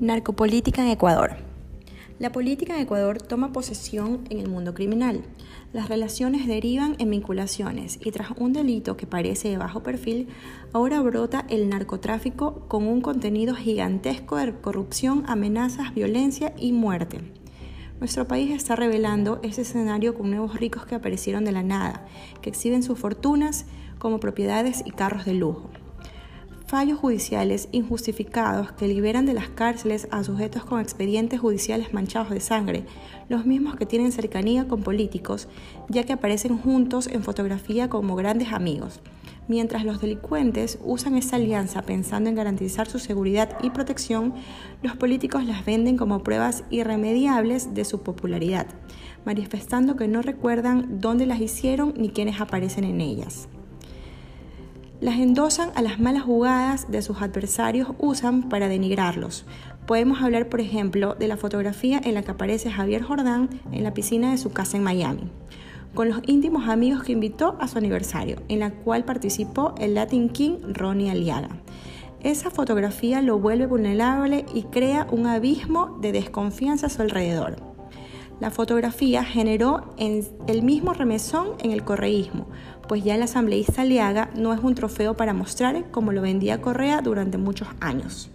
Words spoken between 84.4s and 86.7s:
es un trofeo para mostrar como lo vendía